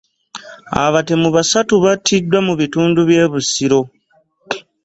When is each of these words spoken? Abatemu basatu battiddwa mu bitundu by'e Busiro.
Abatemu 0.83 1.27
basatu 1.35 1.73
battiddwa 1.83 2.39
mu 2.47 2.53
bitundu 2.61 2.99
by'e 3.07 3.25
Busiro. 3.31 3.81